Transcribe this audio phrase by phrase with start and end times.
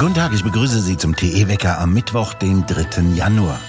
[0.00, 3.16] Guten Tag, ich begrüße Sie zum TE-Wecker am Mittwoch, den 3.
[3.16, 3.60] Januar.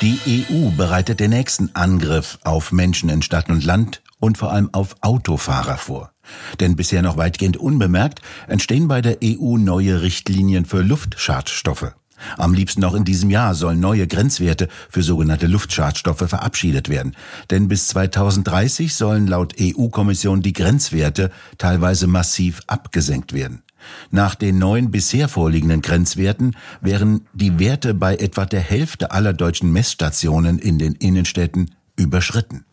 [0.00, 4.70] Die EU bereitet den nächsten Angriff auf Menschen in Stadt und Land und vor allem
[4.72, 6.12] auf Autofahrer vor.
[6.60, 11.92] Denn bisher noch weitgehend unbemerkt entstehen bei der EU neue Richtlinien für Luftschadstoffe.
[12.38, 17.14] Am liebsten noch in diesem Jahr sollen neue Grenzwerte für sogenannte Luftschadstoffe verabschiedet werden.
[17.50, 23.62] Denn bis 2030 sollen laut EU-Kommission die Grenzwerte teilweise massiv abgesenkt werden.
[24.10, 29.72] Nach den neuen bisher vorliegenden Grenzwerten wären die Werte bei etwa der Hälfte aller deutschen
[29.72, 32.64] Messstationen in den Innenstädten überschritten.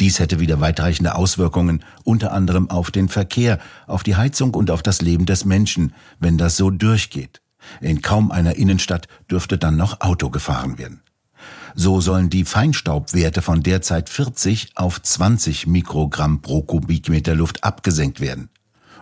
[0.00, 4.82] Dies hätte wieder weitreichende Auswirkungen, unter anderem auf den Verkehr, auf die Heizung und auf
[4.82, 7.40] das Leben des Menschen, wenn das so durchgeht.
[7.80, 11.02] In kaum einer Innenstadt dürfte dann noch Auto gefahren werden.
[11.74, 18.50] So sollen die Feinstaubwerte von derzeit 40 auf 20 Mikrogramm pro Kubikmeter Luft abgesenkt werden.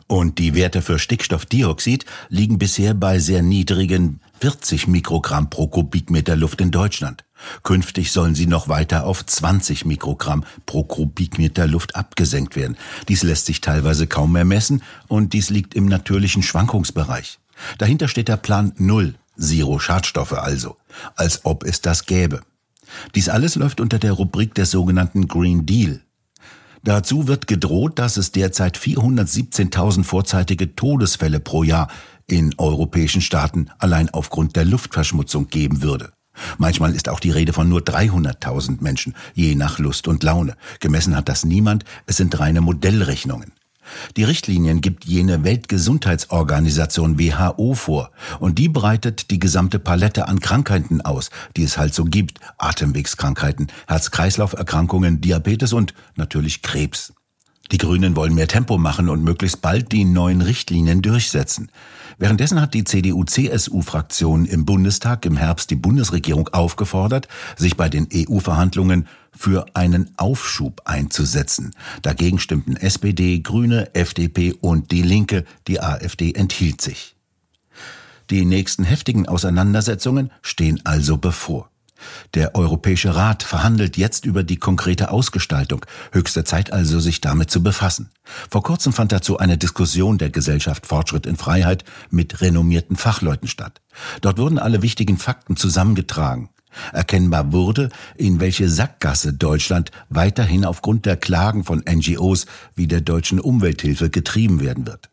[0.09, 6.63] Und die Werte für Stickstoffdioxid liegen bisher bei sehr niedrigen 40 Mikrogramm pro Kubikmeter Luft
[6.63, 7.25] in Deutschland.
[7.63, 12.79] Künftig sollen sie noch weiter auf 20 Mikrogramm pro Kubikmeter Luft abgesenkt werden.
[13.09, 17.39] Dies lässt sich teilweise kaum mehr messen und dies liegt im natürlichen Schwankungsbereich.
[17.77, 20.79] Dahinter steht der Plan Null, Zero Schadstoffe also,
[21.17, 22.41] als ob es das gäbe.
[23.15, 26.01] Dies alles läuft unter der Rubrik des sogenannten Green Deal.
[26.83, 31.89] Dazu wird gedroht, dass es derzeit 417.000 vorzeitige Todesfälle pro Jahr
[32.27, 36.13] in europäischen Staaten allein aufgrund der Luftverschmutzung geben würde.
[36.57, 40.57] Manchmal ist auch die Rede von nur 300.000 Menschen, je nach Lust und Laune.
[40.81, 43.53] Gemessen hat das niemand, es sind reine Modellrechnungen.
[44.17, 51.01] Die Richtlinien gibt jene Weltgesundheitsorganisation WHO vor und die breitet die gesamte Palette an Krankheiten
[51.01, 52.39] aus, die es halt so gibt.
[52.59, 57.13] Atemwegskrankheiten, Herz-Kreislauf-Erkrankungen, Diabetes und natürlich Krebs.
[57.71, 61.71] Die Grünen wollen mehr Tempo machen und möglichst bald die neuen Richtlinien durchsetzen.
[62.19, 69.07] Währenddessen hat die CDU-CSU-Fraktion im Bundestag im Herbst die Bundesregierung aufgefordert, sich bei den EU-Verhandlungen
[69.31, 71.71] für einen Aufschub einzusetzen.
[72.03, 77.15] Dagegen stimmten SPD, Grüne, FDP und die Linke, die AfD enthielt sich.
[78.31, 81.71] Die nächsten heftigen Auseinandersetzungen stehen also bevor.
[82.35, 85.85] Der Europäische Rat verhandelt jetzt über die konkrete Ausgestaltung.
[86.13, 88.11] Höchste Zeit also, sich damit zu befassen.
[88.51, 93.81] Vor kurzem fand dazu eine Diskussion der Gesellschaft Fortschritt in Freiheit mit renommierten Fachleuten statt.
[94.21, 96.51] Dort wurden alle wichtigen Fakten zusammengetragen.
[96.93, 103.41] Erkennbar wurde, in welche Sackgasse Deutschland weiterhin aufgrund der Klagen von NGOs wie der deutschen
[103.41, 105.11] Umwelthilfe getrieben werden wird.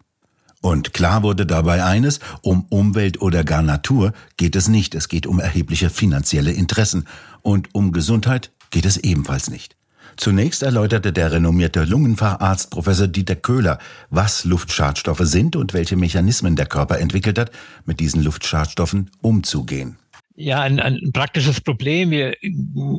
[0.65, 5.27] Und klar wurde dabei eines, um Umwelt oder gar Natur geht es nicht, es geht
[5.27, 7.07] um erhebliche finanzielle Interessen
[7.43, 9.75] und um Gesundheit geht es ebenfalls nicht.
[10.17, 13.77] Zunächst erläuterte der renommierte Lungenfacharzt Professor Dieter Köhler,
[14.09, 17.51] was Luftschadstoffe sind und welche Mechanismen der Körper entwickelt hat,
[17.85, 19.99] mit diesen Luftschadstoffen umzugehen.
[20.35, 22.09] Ja, ein, ein praktisches Problem.
[22.09, 22.33] Wir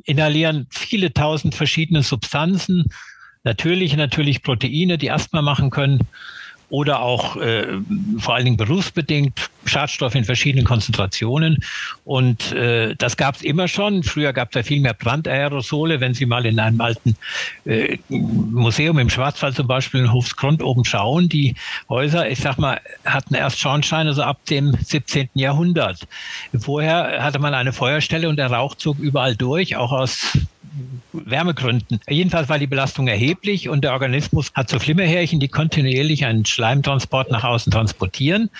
[0.04, 2.84] inhalieren viele tausend verschiedene Substanzen,
[3.42, 6.06] natürliche, natürlich Proteine, die Asthma machen können
[6.68, 7.66] oder auch äh,
[8.18, 11.58] vor allen Dingen berufsbedingt Schadstoffe in verschiedenen Konzentrationen.
[12.04, 14.02] Und äh, das gab es immer schon.
[14.02, 16.00] Früher gab es ja viel mehr Brandaerosole.
[16.00, 17.16] Wenn Sie mal in einem alten
[17.64, 21.54] äh, Museum im Schwarzwald zum Beispiel in Hofsgrund oben schauen, die
[21.88, 25.30] Häuser, ich sag mal, hatten erst Schornsteine so ab dem 17.
[25.34, 26.06] Jahrhundert.
[26.58, 30.38] Vorher hatte man eine Feuerstelle und der Rauch zog überall durch, auch aus
[31.12, 32.00] Wärmegründen.
[32.08, 37.30] Jedenfalls war die Belastung erheblich und der Organismus hat so Flimmerhärchen, die kontinuierlich einen Schleimtransport
[37.30, 38.50] nach außen transportieren.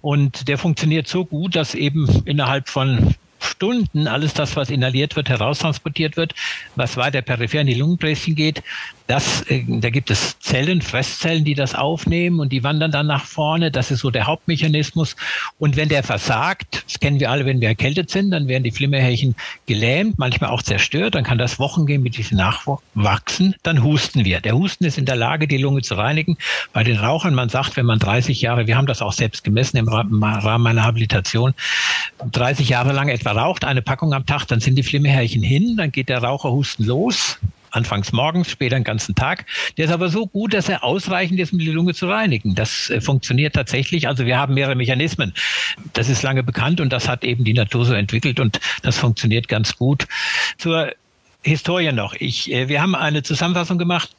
[0.00, 5.28] Und der funktioniert so gut, dass eben innerhalb von Stunden alles das, was inhaliert wird,
[5.28, 6.34] heraustransportiert wird,
[6.76, 8.62] was weiter peripher in die Lungenbläschen geht.
[9.06, 13.24] Das, äh, da gibt es Zellen, Fresszellen, die das aufnehmen und die wandern dann nach
[13.24, 13.72] vorne.
[13.72, 15.16] Das ist so der Hauptmechanismus.
[15.58, 18.70] Und wenn der versagt, das kennen wir alle, wenn wir erkältet sind, dann werden die
[18.70, 19.34] Flimmerhärchen
[19.66, 21.16] gelähmt, manchmal auch zerstört.
[21.16, 23.56] Dann kann das Wochen gehen, mit diesem nachwachsen.
[23.64, 24.40] Dann husten wir.
[24.40, 26.36] Der Husten ist in der Lage, die Lunge zu reinigen.
[26.72, 29.76] Bei den Rauchern, man sagt, wenn man 30 Jahre, wir haben das auch selbst gemessen
[29.76, 31.54] im Rahmen meiner Habilitation,
[32.30, 35.92] 30 Jahre lang etwa raucht, eine Packung am Tag, dann sind die Flimmerhärchen hin, dann
[35.92, 37.38] geht der Raucherhusten los
[37.70, 39.46] anfangs morgens, später den ganzen Tag.
[39.76, 42.54] Der ist aber so gut, dass er ausreichend ist, um die Lunge zu reinigen.
[42.54, 44.08] Das äh, funktioniert tatsächlich.
[44.08, 45.34] Also wir haben mehrere Mechanismen.
[45.92, 49.48] Das ist lange bekannt und das hat eben die Natur so entwickelt und das funktioniert
[49.48, 50.06] ganz gut.
[50.58, 50.92] Zur
[51.42, 52.14] Historie noch.
[52.14, 54.10] Ich, äh, wir haben eine Zusammenfassung gemacht,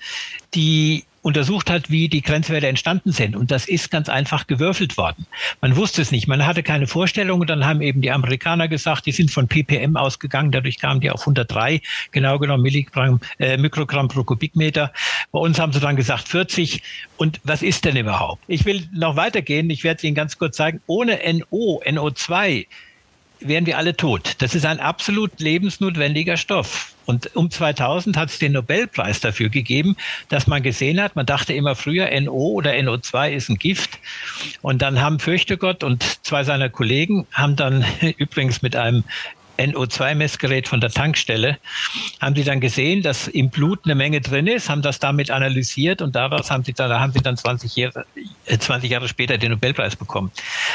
[0.54, 3.36] die untersucht hat, wie die Grenzwerte entstanden sind.
[3.36, 5.28] Und das ist ganz einfach gewürfelt worden.
[5.62, 7.42] Man wusste es nicht, man hatte keine Vorstellung.
[7.42, 11.12] Und dann haben eben die Amerikaner gesagt, die sind von ppm ausgegangen, dadurch kamen die
[11.12, 11.82] auf 103,
[12.12, 14.92] genau genommen Milligramm, äh, Mikrogramm pro Kubikmeter.
[15.32, 16.82] Bei uns haben sie dann gesagt 40.
[17.18, 18.44] Und was ist denn überhaupt?
[18.48, 20.82] Ich will noch weitergehen, ich werde Ihnen ganz kurz zeigen.
[20.88, 22.66] Ohne NO, NO2
[23.42, 24.36] wären wir alle tot.
[24.40, 26.94] Das ist ein absolut lebensnotwendiger Stoff.
[27.06, 29.98] Und um 2000 hat es den Nobelpreis dafür gegeben,
[30.30, 34.00] dass man gesehen hat, man dachte immer früher, NO oder NO2 ist ein Gift.
[34.62, 37.84] Und dann haben Fürchtegott und zwei seiner Kollegen haben dann
[38.18, 39.04] übrigens mit einem
[39.58, 41.58] NO2-Messgerät von der Tankstelle,
[42.20, 46.02] haben sie dann gesehen, dass im Blut eine Menge drin ist, haben das damit analysiert
[46.02, 48.06] und daraus haben sie dann, da haben sie dann 20 Jahre,
[48.48, 50.32] 20 äh, Jahre später den Nobelpreis bekommen.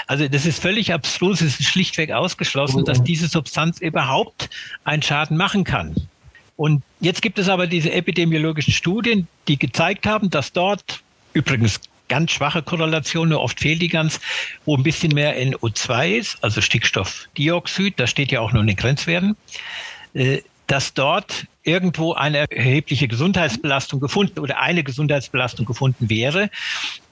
[0.06, 4.50] Also das ist völlig abstrus, es ist schlichtweg ausgeschlossen, dass diese Substanz überhaupt
[4.84, 5.94] einen Schaden machen kann.
[6.56, 11.02] Und jetzt gibt es aber diese epidemiologischen Studien, die gezeigt haben, dass dort
[11.34, 14.20] übrigens ganz schwache Korrelation, nur oft fehlt die ganz,
[14.64, 18.76] wo ein bisschen mehr NO2 ist, also Stickstoffdioxid, das steht ja auch nur in den
[18.76, 19.36] Grenzwerten,
[20.14, 26.50] äh, dass dort irgendwo eine erhebliche Gesundheitsbelastung gefunden oder eine Gesundheitsbelastung gefunden wäre.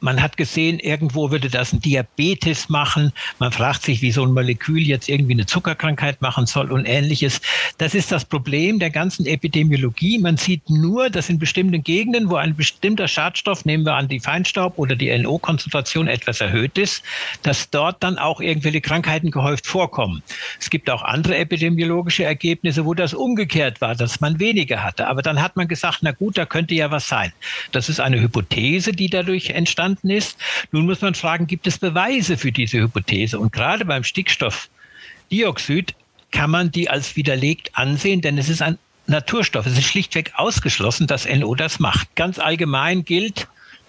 [0.01, 3.13] Man hat gesehen, irgendwo würde das ein Diabetes machen.
[3.39, 7.41] Man fragt sich, wie so ein Molekül jetzt irgendwie eine Zuckerkrankheit machen soll und ähnliches.
[7.79, 10.19] Das ist das Problem der ganzen Epidemiologie.
[10.19, 14.21] Man sieht nur, dass in bestimmten Gegenden, wo ein bestimmter Schadstoff, nehmen wir an die
[14.21, 17.03] Feinstaub oder die NO-Konzentration etwas erhöht ist,
[17.43, 20.23] dass dort dann auch irgendwelche Krankheiten gehäuft vorkommen.
[20.61, 25.07] Es gibt auch andere epidemiologische Ergebnisse, wo das umgekehrt war, dass man weniger hatte.
[25.07, 27.33] Aber dann hat man gesagt, na gut, da könnte ja was sein.
[27.73, 29.51] Das ist eine Hypothese, die dadurch
[29.95, 30.37] entstanden ist.
[30.73, 33.39] Nun muss man fragen, gibt es Beweise für diese Hypothese?
[33.39, 35.95] Und gerade beim Stickstoffdioxid
[36.31, 39.67] kann man die als widerlegt ansehen, denn es ist ein Naturstoff.
[39.67, 42.15] Es ist schlichtweg ausgeschlossen, dass NO das macht.
[42.17, 43.47] Ganz allgemein gilt,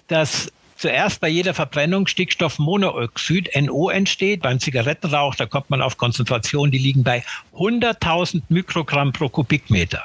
[0.08, 4.42] dass zuerst bei jeder Verbrennung Stickstoffmonooxid, NO, entsteht.
[4.42, 7.24] Beim Zigarettenrauch, da kommt man auf Konzentrationen, die liegen bei
[7.54, 10.04] 100.000 Mikrogramm pro Kubikmeter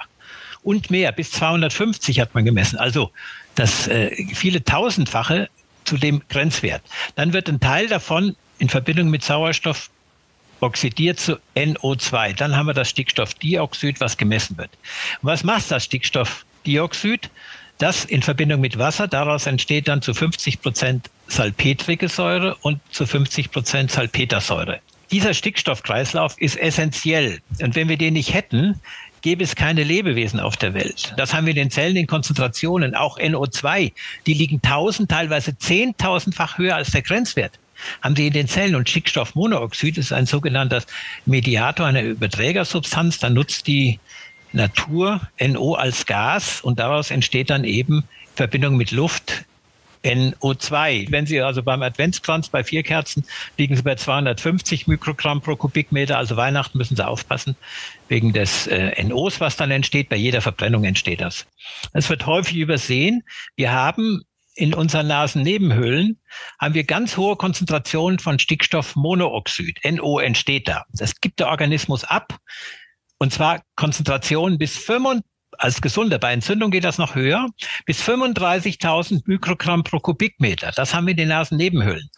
[0.63, 1.11] und mehr.
[1.11, 2.77] Bis 250 hat man gemessen.
[2.77, 3.11] Also
[3.55, 5.49] das äh, viele tausendfache
[5.91, 6.81] zu dem Grenzwert.
[7.15, 9.89] Dann wird ein Teil davon in Verbindung mit Sauerstoff
[10.61, 12.33] oxidiert zu NO2.
[12.33, 14.69] Dann haben wir das Stickstoffdioxid, was gemessen wird.
[15.21, 17.29] Und was macht das Stickstoffdioxid?
[17.77, 23.05] Das in Verbindung mit Wasser, daraus entsteht dann zu 50 Prozent salpetrige Säure und zu
[23.05, 24.79] 50 Prozent Salpetersäure.
[25.11, 27.41] Dieser Stickstoffkreislauf ist essentiell.
[27.59, 28.79] Und wenn wir den nicht hätten,
[29.21, 31.13] gäbe es keine Lebewesen auf der Welt.
[31.17, 33.91] Das haben wir in den Zellen in Konzentrationen, auch NO2,
[34.25, 37.59] die liegen tausend, teilweise zehntausendfach höher als der Grenzwert
[38.01, 40.83] haben sie in den Zellen und Stickstoffmonooxid ist ein sogenannter
[41.25, 43.19] Mediator, eine Überträgersubstanz.
[43.19, 43.99] Da nutzt die
[44.53, 48.03] Natur NO als Gas und daraus entsteht dann eben
[48.35, 49.45] Verbindung mit Luft
[50.03, 51.11] NO2.
[51.11, 53.25] Wenn Sie also beim Adventskranz bei vier Kerzen
[53.57, 56.17] liegen Sie bei 250 Mikrogramm pro Kubikmeter.
[56.17, 57.55] Also Weihnachten müssen Sie aufpassen
[58.07, 60.09] wegen des äh, NOs, was dann entsteht.
[60.09, 61.45] Bei jeder Verbrennung entsteht das.
[61.93, 63.23] Es wird häufig übersehen.
[63.55, 64.21] Wir haben
[64.55, 66.19] in unseren Nasennebenhöhlen
[66.59, 69.79] haben wir ganz hohe Konzentrationen von Stickstoffmonooxid.
[69.89, 70.85] NO entsteht da.
[70.91, 72.37] Das gibt der Organismus ab.
[73.17, 75.23] Und zwar Konzentrationen bis 35
[75.61, 76.17] als Gesunder.
[76.17, 77.47] Bei Entzündung geht das noch höher,
[77.85, 80.71] bis 35.000 Mikrogramm pro Kubikmeter.
[80.75, 82.09] Das haben wir in den Nasennebenhöhlen.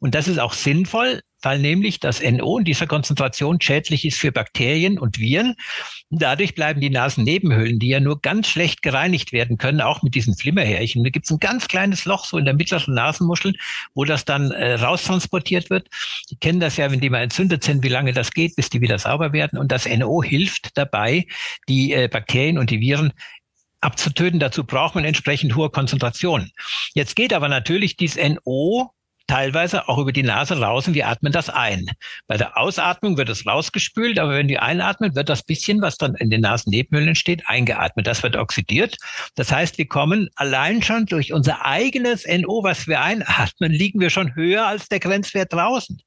[0.00, 4.32] Und das ist auch sinnvoll, weil nämlich das NO in dieser Konzentration schädlich ist für
[4.32, 5.54] Bakterien und Viren.
[6.10, 10.36] Dadurch bleiben die Nasennebenhöhlen, die ja nur ganz schlecht gereinigt werden können, auch mit diesen
[10.36, 11.04] Flimmerhärchen.
[11.04, 13.54] Da gibt es ein ganz kleines Loch so in der mittleren Nasenmuschel,
[13.94, 15.88] wo das dann äh, raustransportiert wird.
[16.30, 18.80] Die kennen das ja, wenn die mal entzündet sind, wie lange das geht, bis die
[18.80, 19.58] wieder sauber werden.
[19.58, 21.26] Und das NO hilft dabei,
[21.68, 23.12] die äh, Bakterien und die Viren
[23.80, 24.40] abzutöten.
[24.40, 26.50] Dazu braucht man entsprechend hohe Konzentrationen.
[26.94, 28.90] Jetzt geht aber natürlich dieses NO
[29.28, 31.86] teilweise auch über die Nase raus und wir atmen das ein.
[32.26, 36.16] Bei der Ausatmung wird es rausgespült, aber wenn wir einatmen, wird das bisschen, was dann
[36.16, 38.06] in den Nasennebenhöhlen entsteht, eingeatmet.
[38.06, 38.96] Das wird oxidiert.
[39.36, 44.10] Das heißt, wir kommen allein schon durch unser eigenes NO, was wir einatmen, liegen wir
[44.10, 46.00] schon höher als der Grenzwert draußen.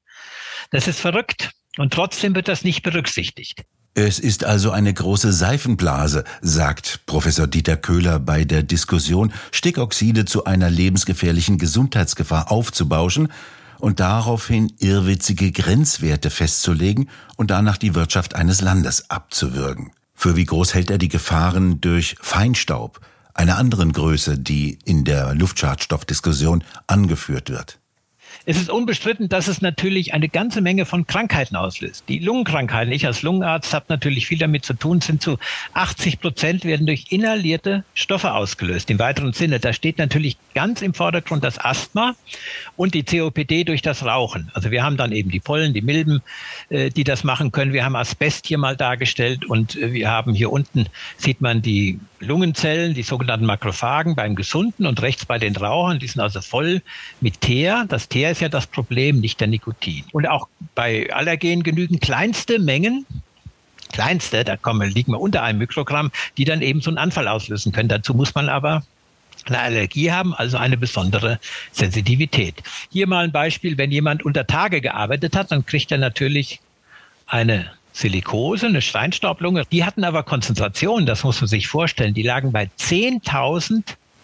[0.70, 1.52] Das ist verrückt.
[1.78, 3.64] Und trotzdem wird das nicht berücksichtigt.
[3.94, 10.44] Es ist also eine große Seifenblase, sagt Professor Dieter Köhler bei der Diskussion, Stickoxide zu
[10.44, 13.28] einer lebensgefährlichen Gesundheitsgefahr aufzubauschen
[13.80, 19.92] und daraufhin irrwitzige Grenzwerte festzulegen und danach die Wirtschaft eines Landes abzuwürgen.
[20.14, 23.00] Für wie groß hält er die Gefahren durch Feinstaub,
[23.34, 27.81] einer anderen Größe, die in der Luftschadstoffdiskussion angeführt wird?
[28.44, 32.04] Es ist unbestritten, dass es natürlich eine ganze Menge von Krankheiten auslöst.
[32.08, 35.38] Die Lungenkrankheiten, ich als Lungenarzt habe natürlich viel damit zu tun, sind zu
[35.74, 38.90] 80 Prozent werden durch inhalierte Stoffe ausgelöst.
[38.90, 42.16] Im weiteren Sinne, da steht natürlich ganz im Vordergrund das Asthma
[42.76, 44.50] und die COPD durch das Rauchen.
[44.54, 46.20] Also wir haben dann eben die Pollen, die Milben,
[46.68, 47.72] äh, die das machen können.
[47.72, 52.00] Wir haben Asbest hier mal dargestellt und äh, wir haben hier unten, sieht man die
[52.18, 56.82] Lungenzellen, die sogenannten Makrophagen beim Gesunden und rechts bei den Rauchern, die sind also voll
[57.20, 57.84] mit Teer.
[57.88, 60.04] Das Teer ist ja das Problem, nicht der Nikotin.
[60.12, 63.06] Und auch bei Allergen genügen kleinste Mengen
[63.92, 67.72] kleinste, da kommen, liegen wir unter einem Mikrogramm, die dann eben so einen Anfall auslösen
[67.72, 67.88] können.
[67.88, 68.82] Dazu muss man aber
[69.44, 71.38] eine Allergie haben, also eine besondere
[71.72, 72.62] Sensitivität.
[72.90, 76.60] Hier mal ein Beispiel, wenn jemand unter Tage gearbeitet hat, dann kriegt er natürlich
[77.26, 79.64] eine Silikose, eine Steinstaublunge.
[79.70, 83.82] Die hatten aber Konzentrationen, das muss man sich vorstellen, die lagen bei 10.000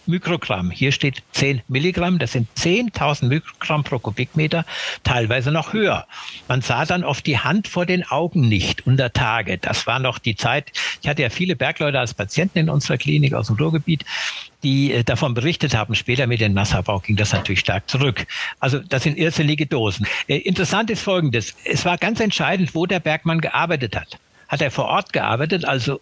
[0.09, 0.71] Mikrogramm.
[0.71, 4.65] Hier steht 10 Milligramm, das sind 10.000 Mikrogramm pro Kubikmeter,
[5.03, 6.05] teilweise noch höher.
[6.47, 9.57] Man sah dann oft die Hand vor den Augen nicht unter Tage.
[9.57, 10.71] Das war noch die Zeit.
[11.01, 14.03] Ich hatte ja viele Bergleute als Patienten in unserer Klinik aus dem Ruhrgebiet
[14.63, 15.95] die äh, davon berichtet haben.
[15.95, 18.27] Später mit dem Nassabau ging das natürlich stark zurück.
[18.59, 20.05] Also das sind irrsinnige Dosen.
[20.27, 21.55] Äh, interessant ist Folgendes.
[21.63, 24.19] Es war ganz entscheidend, wo der Bergmann gearbeitet hat.
[24.47, 26.01] Hat er vor Ort gearbeitet, also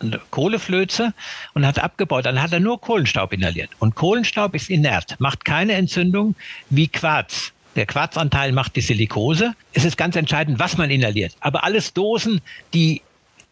[0.00, 1.14] eine Kohleflöze
[1.54, 3.70] und hat abgebaut, dann hat er nur Kohlenstaub inhaliert.
[3.78, 6.34] Und Kohlenstaub ist inert, macht keine Entzündung
[6.70, 7.52] wie Quarz.
[7.76, 9.54] Der Quarzanteil macht die Silikose.
[9.74, 11.36] Es ist ganz entscheidend, was man inhaliert.
[11.40, 12.40] Aber alles Dosen,
[12.72, 13.02] die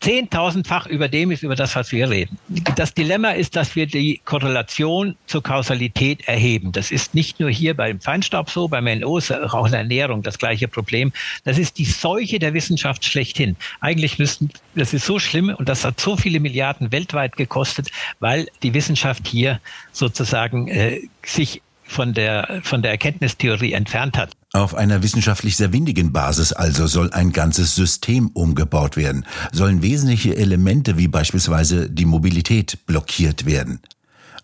[0.00, 2.38] zehntausendfach über dem ist, über das, was wir reden.
[2.76, 6.72] Das Dilemma ist, dass wir die Korrelation zur Kausalität erheben.
[6.72, 10.22] Das ist nicht nur hier beim Feinstaub so, beim NO ist auch in der Ernährung
[10.22, 11.12] das gleiche Problem.
[11.44, 13.56] Das ist die Seuche der Wissenschaft schlechthin.
[13.80, 18.46] Eigentlich müssten, das ist so schlimm und das hat so viele Milliarden weltweit gekostet, weil
[18.62, 19.60] die Wissenschaft hier
[19.92, 24.32] sozusagen äh, sich von der, von der Erkenntnistheorie entfernt hat.
[24.52, 30.36] Auf einer wissenschaftlich sehr windigen Basis also soll ein ganzes System umgebaut werden, sollen wesentliche
[30.36, 33.80] Elemente wie beispielsweise die Mobilität blockiert werden.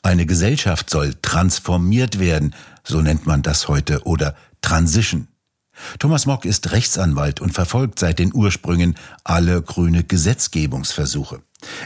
[0.03, 2.55] Eine Gesellschaft soll transformiert werden,
[2.85, 5.29] so nennt man das heute, oder Transition.
[5.99, 11.43] Thomas Mock ist Rechtsanwalt und verfolgt seit den Ursprüngen alle grüne Gesetzgebungsversuche.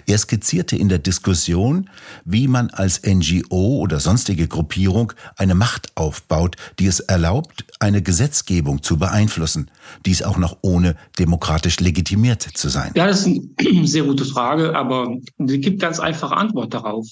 [0.07, 1.90] Er skizzierte in der Diskussion,
[2.25, 8.83] wie man als NGO oder sonstige Gruppierung eine Macht aufbaut, die es erlaubt, eine Gesetzgebung
[8.83, 9.71] zu beeinflussen,
[10.07, 12.93] dies auch noch ohne demokratisch legitimiert zu sein.
[12.95, 17.07] Ja, das ist eine sehr gute Frage, aber es gibt ganz einfache Antwort darauf.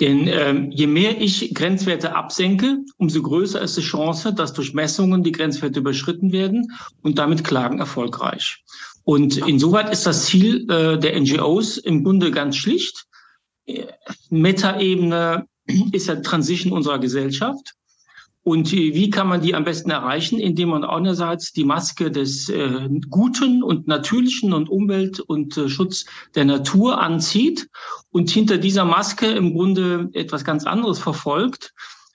[0.00, 5.22] Denn ähm, je mehr ich Grenzwerte absenke, umso größer ist die Chance, dass durch Messungen
[5.22, 6.72] die Grenzwerte überschritten werden
[7.02, 8.64] und damit Klagen erfolgreich.
[9.04, 13.06] Und insoweit ist das Ziel äh, der NGOs im Grunde ganz schlicht.
[14.30, 15.46] Meta-Ebene
[15.92, 17.74] ist ja Transition unserer Gesellschaft.
[18.44, 20.40] Und wie kann man die am besten erreichen?
[20.40, 26.06] Indem man einerseits die Maske des äh, Guten und Natürlichen und Umwelt und äh, Schutz
[26.34, 27.68] der Natur anzieht
[28.10, 31.72] und hinter dieser Maske im Grunde etwas ganz anderes verfolgt,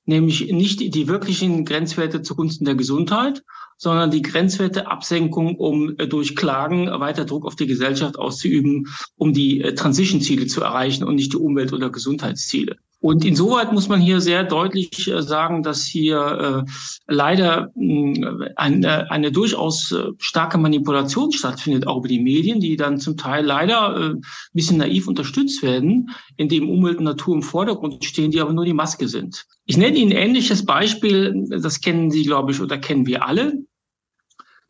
[0.08, 3.44] nämlich nicht die wirklichen Grenzwerte zugunsten der Gesundheit,
[3.78, 9.62] sondern die Grenzwerteabsenkung, um äh, durch Klagen weiter Druck auf die Gesellschaft auszuüben, um die
[9.62, 12.78] äh, Transition-Ziele zu erreichen und nicht die Umwelt- oder Gesundheitsziele.
[13.00, 16.72] Und insoweit muss man hier sehr deutlich äh, sagen, dass hier äh,
[17.08, 23.00] leider äh, eine, eine durchaus äh, starke Manipulation stattfindet, auch über die Medien, die dann
[23.00, 24.22] zum Teil leider äh, ein
[24.54, 28.74] bisschen naiv unterstützt werden, indem Umwelt und Natur im Vordergrund stehen, die aber nur die
[28.74, 29.46] Maske sind.
[29.66, 33.67] Ich nenne Ihnen ein ähnliches Beispiel, das kennen Sie, glaube ich, oder kennen wir alle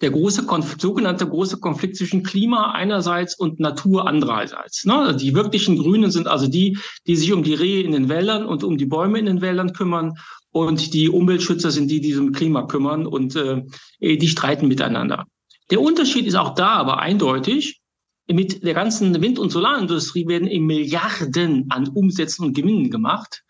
[0.01, 4.86] der große Konflikt, sogenannte große Konflikt zwischen Klima einerseits und Natur andererseits.
[4.86, 5.16] Ne?
[5.20, 6.77] Die wirklichen Grünen sind also die,
[7.08, 9.74] die sich um die Rehe in den Wäldern und um die Bäume in den Wäldern
[9.74, 10.13] kümmern.
[10.51, 13.63] Und die Umweltschützer sind die, die sich um Klima kümmern und äh,
[14.00, 15.25] die streiten miteinander.
[15.72, 17.82] Der Unterschied ist auch da aber eindeutig.
[18.30, 23.44] Mit der ganzen Wind- und Solarindustrie werden in Milliarden an Umsätzen und Gewinnen gemacht.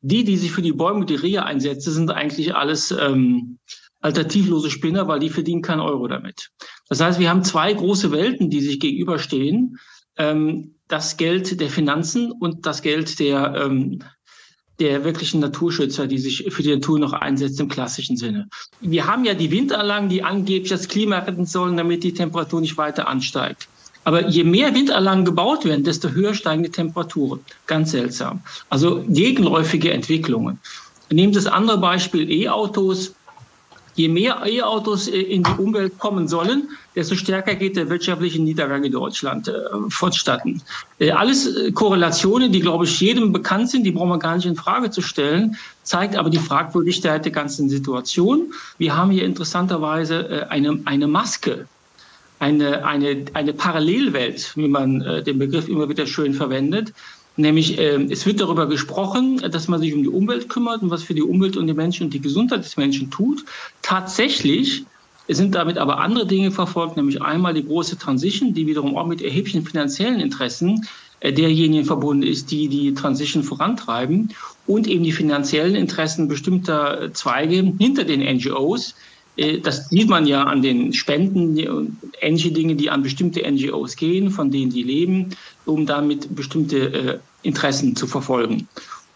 [0.00, 3.58] Die, die sich für die Bäume und die Rehe einsetzen, sind eigentlich alles ähm,
[4.02, 6.50] alternativlose Spinner, weil die verdienen keinen Euro damit.
[6.88, 9.78] Das heißt, wir haben zwei große Welten, die sich gegenüberstehen.
[10.18, 14.02] Ähm, das Geld der Finanzen und das Geld der, ähm,
[14.78, 18.48] der wirklichen Naturschützer, die sich für die Natur noch einsetzen im klassischen Sinne.
[18.80, 22.76] Wir haben ja die Windanlagen, die angeblich das Klima retten sollen, damit die Temperatur nicht
[22.76, 23.68] weiter ansteigt.
[24.04, 27.40] Aber je mehr Windanlagen gebaut werden, desto höher steigen die Temperaturen.
[27.66, 28.42] Ganz seltsam.
[28.68, 30.58] Also gegenläufige Entwicklungen.
[31.10, 33.14] Nehmen Sie das andere Beispiel E-Autos
[33.94, 38.84] je mehr E-Autos äh, in die Umwelt kommen sollen, desto stärker geht der wirtschaftliche Niedergang
[38.84, 39.52] in Deutschland äh,
[39.88, 40.62] vonstatten.
[40.98, 44.46] Äh, alles äh, Korrelationen, die, glaube ich, jedem bekannt sind, die brauchen wir gar nicht
[44.46, 48.52] in Frage zu stellen, zeigt aber die Fragwürdigkeit der ganzen Situation.
[48.78, 51.66] Wir haben hier interessanterweise äh, eine, eine Maske,
[52.38, 56.92] eine, eine, eine Parallelwelt, wie man äh, den Begriff immer wieder schön verwendet,
[57.36, 61.02] Nämlich, äh, es wird darüber gesprochen, dass man sich um die Umwelt kümmert und was
[61.02, 63.44] für die Umwelt und die Menschen und die Gesundheit des Menschen tut.
[63.80, 64.84] Tatsächlich
[65.28, 69.22] sind damit aber andere Dinge verfolgt, nämlich einmal die große Transition, die wiederum auch mit
[69.22, 70.86] erheblichen finanziellen Interessen
[71.20, 74.30] äh, derjenigen verbunden ist, die die Transition vorantreiben
[74.66, 78.94] und eben die finanziellen Interessen bestimmter Zweige hinter den NGOs,
[79.36, 83.96] äh, das sieht man ja an den Spenden und ähnliche Dinge, die an bestimmte NGOs
[83.96, 85.30] gehen, von denen die leben,
[85.66, 88.68] um damit bestimmte äh, Interessen zu verfolgen.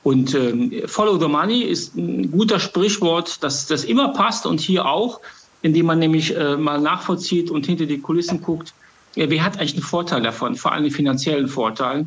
[0.03, 4.87] Und ähm, Follow the Money ist ein guter Sprichwort, das, das immer passt und hier
[4.87, 5.21] auch,
[5.63, 8.73] indem man nämlich äh, mal nachvollzieht und hinter die Kulissen guckt,
[9.17, 12.07] ja, wer hat eigentlich einen Vorteil davon, vor allem den finanziellen Vorteil.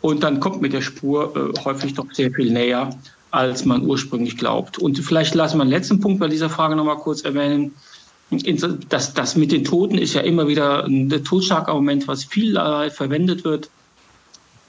[0.00, 2.90] Und dann kommt mit der Spur äh, häufig doch sehr viel näher
[3.36, 4.78] als man ursprünglich glaubt.
[4.78, 7.74] Und vielleicht lassen wir einen letzten Punkt bei dieser Frage noch mal kurz erwähnen.
[8.88, 13.44] Das, das mit den Toten ist ja immer wieder ein Totschlagargument, was viel äh, verwendet
[13.44, 13.68] wird.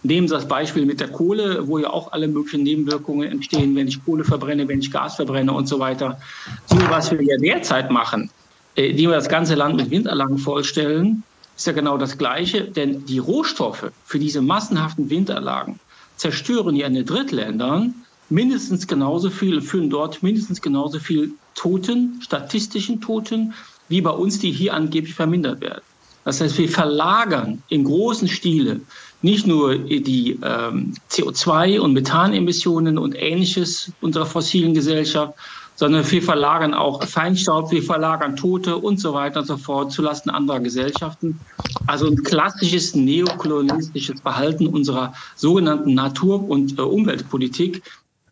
[0.04, 3.88] Nehmen Sie das Beispiel mit der Kohle, wo ja auch alle möglichen Nebenwirkungen entstehen, wenn
[3.88, 6.20] ich Kohle verbrenne, wenn ich Gas verbrenne und so weiter.
[6.68, 8.30] So, was wir ja derzeit machen,
[8.76, 11.24] äh, indem wir das ganze Land mit Windanlagen vollstellen,
[11.56, 15.80] ist ja genau das Gleiche, denn die Rohstoffe für diese massenhaften Windanlagen
[16.16, 17.96] zerstören ja in den Drittländern
[18.30, 23.54] mindestens genauso viel, führen dort mindestens genauso viel Toten, statistischen Toten,
[23.90, 25.82] wie bei uns, die hier angeblich vermindert werden.
[26.28, 28.82] Das heißt, wir verlagern in großen Stile
[29.22, 35.36] nicht nur die ähm, CO2- und Methanemissionen und ähnliches unserer fossilen Gesellschaft,
[35.76, 40.30] sondern wir verlagern auch Feinstaub, wir verlagern Tote und so weiter und so fort zulasten
[40.30, 41.40] anderer Gesellschaften.
[41.86, 47.84] Also ein klassisches neokolonialistisches Verhalten unserer sogenannten Natur- und äh, Umweltpolitik,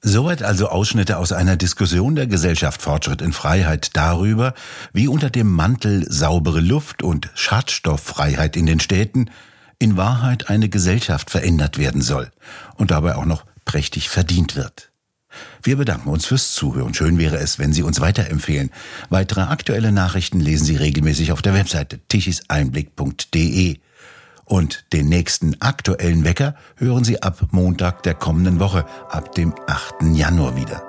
[0.07, 4.53] Soweit also Ausschnitte aus einer Diskussion der Gesellschaft Fortschritt in Freiheit darüber,
[4.93, 9.31] wie unter dem Mantel saubere Luft und Schadstofffreiheit in den Städten
[9.79, 12.29] in Wahrheit eine Gesellschaft verändert werden soll
[12.75, 14.91] und dabei auch noch prächtig verdient wird.
[15.63, 16.93] Wir bedanken uns fürs Zuhören.
[16.93, 18.69] Schön wäre es, wenn Sie uns weiterempfehlen.
[19.09, 23.79] Weitere aktuelle Nachrichten lesen Sie regelmäßig auf der Webseite tichiseinblick.de.
[24.45, 29.95] Und den nächsten aktuellen Wecker hören Sie ab Montag der kommenden Woche, ab dem 8.
[30.13, 30.83] Januar wieder.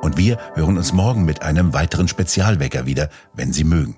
[0.00, 3.96] Und wir hören uns morgen mit einem weiteren Spezialwecker wieder, wenn Sie mögen.